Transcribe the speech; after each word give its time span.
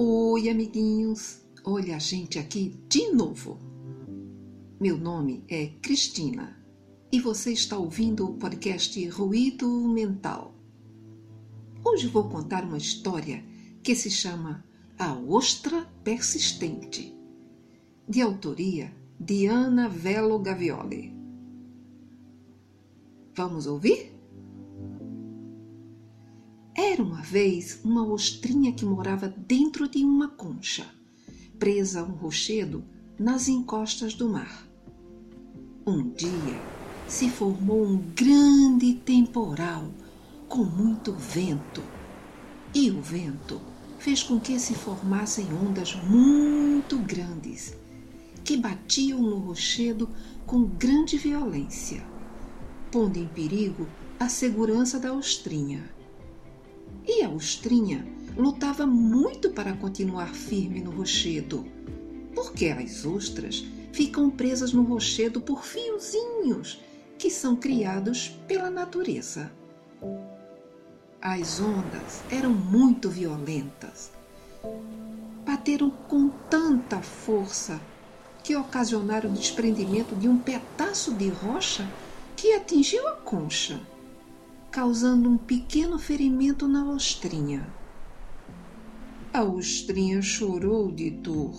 Oi, 0.00 0.48
amiguinhos! 0.48 1.40
Olha 1.64 1.96
a 1.96 1.98
gente 1.98 2.38
aqui 2.38 2.80
de 2.88 3.10
novo. 3.10 3.58
Meu 4.80 4.96
nome 4.96 5.42
é 5.48 5.72
Cristina 5.82 6.56
e 7.10 7.18
você 7.18 7.52
está 7.52 7.76
ouvindo 7.76 8.24
o 8.24 8.34
podcast 8.34 9.08
Ruído 9.08 9.68
Mental. 9.88 10.54
Hoje 11.84 12.06
vou 12.06 12.28
contar 12.28 12.62
uma 12.62 12.78
história 12.78 13.44
que 13.82 13.96
se 13.96 14.08
chama 14.08 14.64
A 14.96 15.14
Ostra 15.14 15.84
Persistente, 16.04 17.12
de 18.08 18.22
autoria 18.22 18.94
de 19.18 19.46
Ana 19.46 19.88
Velo 19.88 20.38
Gavioli. 20.38 21.12
Vamos 23.34 23.66
ouvir? 23.66 24.16
Era 26.80 27.02
uma 27.02 27.20
vez 27.22 27.80
uma 27.82 28.06
ostrinha 28.06 28.72
que 28.72 28.84
morava 28.84 29.26
dentro 29.26 29.88
de 29.88 30.04
uma 30.04 30.28
concha, 30.28 30.86
presa 31.58 32.02
a 32.02 32.04
um 32.04 32.12
rochedo 32.12 32.84
nas 33.18 33.48
encostas 33.48 34.14
do 34.14 34.28
mar. 34.28 34.64
Um 35.84 36.08
dia 36.10 36.62
se 37.08 37.28
formou 37.28 37.84
um 37.84 37.96
grande 38.14 38.94
temporal 38.94 39.92
com 40.48 40.62
muito 40.62 41.12
vento, 41.14 41.82
e 42.72 42.92
o 42.92 43.02
vento 43.02 43.60
fez 43.98 44.22
com 44.22 44.38
que 44.38 44.56
se 44.60 44.74
formassem 44.74 45.46
ondas 45.52 45.96
muito 46.04 46.96
grandes 46.98 47.76
que 48.44 48.56
batiam 48.56 49.20
no 49.20 49.38
rochedo 49.38 50.08
com 50.46 50.62
grande 50.62 51.18
violência, 51.18 52.06
pondo 52.92 53.18
em 53.18 53.26
perigo 53.26 53.84
a 54.20 54.28
segurança 54.28 55.00
da 55.00 55.12
ostrinha. 55.12 55.97
A 57.28 57.30
ostrinha 57.30 58.06
lutava 58.34 58.86
muito 58.86 59.50
para 59.50 59.74
continuar 59.74 60.34
firme 60.34 60.80
no 60.80 60.90
rochedo, 60.90 61.62
porque 62.34 62.68
as 62.68 63.04
ostras 63.04 63.66
ficam 63.92 64.30
presas 64.30 64.72
no 64.72 64.82
rochedo 64.82 65.38
por 65.38 65.62
fiozinhos 65.62 66.80
que 67.18 67.28
são 67.28 67.54
criados 67.54 68.28
pela 68.48 68.70
natureza. 68.70 69.52
As 71.20 71.60
ondas 71.60 72.22
eram 72.30 72.48
muito 72.48 73.10
violentas. 73.10 74.10
Bateram 75.44 75.90
com 75.90 76.30
tanta 76.48 77.02
força 77.02 77.78
que 78.42 78.56
ocasionaram 78.56 79.28
o 79.28 79.34
desprendimento 79.34 80.16
de 80.16 80.30
um 80.30 80.38
pedaço 80.38 81.12
de 81.12 81.28
rocha 81.28 81.86
que 82.34 82.54
atingiu 82.54 83.06
a 83.06 83.12
concha 83.12 83.78
causando 84.70 85.28
um 85.30 85.38
pequeno 85.38 85.98
ferimento 85.98 86.68
na 86.68 86.90
ostrinha. 86.90 87.66
A 89.32 89.42
ostrinha 89.42 90.20
chorou 90.20 90.90
de 90.90 91.10
dor 91.10 91.54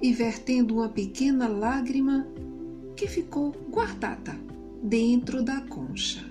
e, 0.00 0.12
vertendo 0.12 0.76
uma 0.76 0.88
pequena 0.88 1.48
lágrima 1.48 2.26
que 2.96 3.06
ficou 3.06 3.52
guardada 3.70 4.38
dentro 4.82 5.42
da 5.42 5.60
concha. 5.62 6.24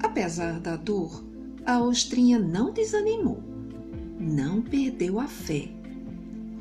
Apesar 0.00 0.60
da 0.60 0.76
dor, 0.76 1.24
a 1.64 1.80
ostrinha 1.80 2.38
não 2.38 2.72
desanimou, 2.72 3.42
não 4.18 4.60
perdeu 4.60 5.18
a 5.18 5.26
fé. 5.26 5.68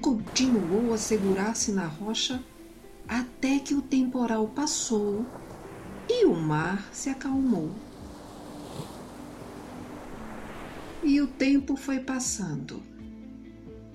Continuou 0.02 0.94
a 0.94 0.98
segurar-se 0.98 1.72
na 1.72 1.86
rocha 1.86 2.44
até 3.08 3.60
que 3.60 3.74
o 3.74 3.82
temporal 3.82 4.48
passou 4.48 5.26
e 6.14 6.26
o 6.26 6.36
mar 6.36 6.90
se 6.92 7.10
acalmou. 7.10 7.72
E 11.02 11.22
o 11.22 11.28
tempo 11.28 11.78
foi 11.78 12.00
passando, 12.00 12.84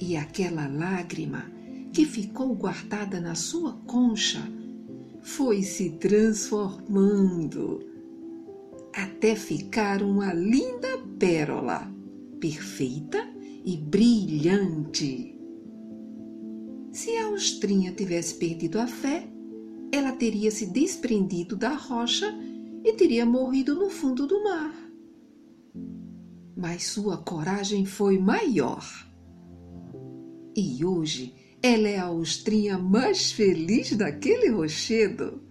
e 0.01 0.17
aquela 0.17 0.67
lágrima 0.67 1.45
que 1.93 2.07
ficou 2.07 2.55
guardada 2.55 3.21
na 3.21 3.35
sua 3.35 3.75
concha 3.87 4.43
foi 5.21 5.63
se 5.63 5.91
transformando 5.91 7.81
até 8.95 9.37
ficar 9.37 10.03
uma 10.03 10.33
linda 10.33 10.99
pérola, 11.19 11.93
perfeita 12.41 13.29
e 13.65 13.77
brilhante. 13.77 15.39
Se 16.93 17.15
a 17.19 17.29
ostrinha 17.29 17.93
tivesse 17.93 18.37
perdido 18.37 18.81
a 18.81 18.87
fé, 18.87 19.29
ela 19.93 20.13
teria 20.13 20.51
se 20.51 20.67
desprendido 20.67 21.57
da 21.57 21.75
rocha 21.75 22.33
e 22.85 22.93
teria 22.93 23.27
morrido 23.27 23.75
no 23.75 23.91
fundo 23.91 24.27
do 24.27 24.43
mar. 24.45 24.75
Mas 26.57 26.87
sua 26.87 27.17
coragem 27.19 27.85
foi 27.85 28.19
maior. 28.19 28.85
E 30.57 30.85
hoje 30.85 31.35
ela 31.63 31.89
é 31.89 31.99
a 31.99 32.11
ostrinha 32.11 32.79
mais 32.79 33.33
feliz 33.33 33.93
daquele 33.97 34.49
rochedo, 34.51 35.43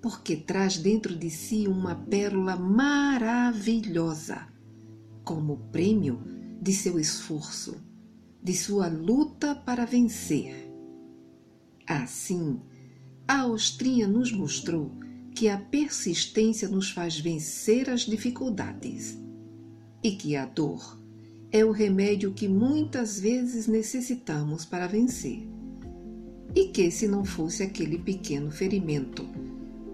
porque 0.00 0.36
traz 0.36 0.78
dentro 0.78 1.14
de 1.16 1.30
si 1.30 1.66
uma 1.66 1.94
pérola 1.94 2.56
maravilhosa, 2.56 4.48
como 5.24 5.68
prêmio 5.70 6.22
de 6.60 6.72
seu 6.72 6.98
esforço, 6.98 7.76
de 8.42 8.54
sua 8.54 8.88
luta 8.88 9.54
para 9.54 9.84
vencer. 9.84 10.70
Assim, 11.86 12.60
a 13.26 13.40
Austrinha 13.40 14.06
nos 14.06 14.32
mostrou 14.32 14.90
que 15.34 15.48
a 15.48 15.56
persistência 15.56 16.68
nos 16.68 16.90
faz 16.90 17.18
vencer 17.18 17.88
as 17.88 18.02
dificuldades 18.02 19.18
e 20.02 20.12
que 20.12 20.36
a 20.36 20.44
dor 20.44 20.98
é 21.50 21.64
o 21.64 21.70
remédio 21.70 22.32
que 22.32 22.48
muitas 22.48 23.20
vezes 23.20 23.66
necessitamos 23.66 24.64
para 24.64 24.86
vencer. 24.86 25.46
E 26.54 26.68
que, 26.68 26.90
se 26.90 27.06
não 27.06 27.24
fosse 27.24 27.62
aquele 27.62 27.98
pequeno 27.98 28.50
ferimento 28.50 29.26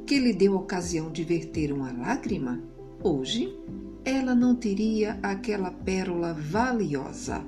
que 0.07 0.19
lhe 0.19 0.33
deu 0.33 0.55
ocasião 0.55 1.11
de 1.13 1.23
verter 1.23 1.73
uma 1.73 1.93
lágrima, 1.93 2.63
hoje 3.03 3.55
ela 4.05 4.35
não 4.35 4.55
teria 4.55 5.19
aquela 5.23 5.71
pérola 5.71 6.33
valiosa, 6.33 7.45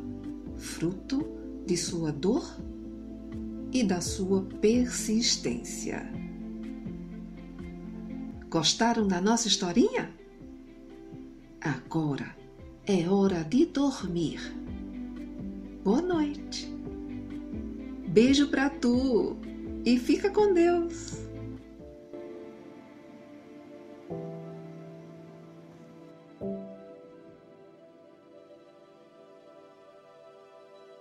fruto 0.56 1.26
de 1.66 1.76
sua 1.76 2.12
dor 2.12 2.44
e 3.72 3.84
da 3.84 4.00
sua 4.00 4.42
persistência. 4.60 6.10
Gostaram 8.48 9.06
da 9.06 9.20
nossa 9.20 9.48
historinha? 9.48 10.10
Agora 11.60 12.34
é 12.86 13.08
hora 13.08 13.44
de 13.44 13.66
dormir. 13.66 14.40
Boa 15.84 16.02
noite. 16.02 16.66
Beijo 18.08 18.48
para 18.48 18.68
tu 18.68 19.36
e 19.84 19.98
fica 19.98 20.30
com 20.30 20.52
Deus. 20.52 21.30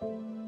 thank 0.02 0.39